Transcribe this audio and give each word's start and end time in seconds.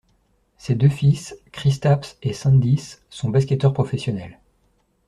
Ses 0.57 0.73
deux 0.73 0.89
fils, 0.89 1.37
Kristaps 1.51 2.17
et 2.23 2.33
Sandis 2.33 2.95
sont 3.11 3.29
basketteurs 3.29 3.71
professionnels. 3.73 4.39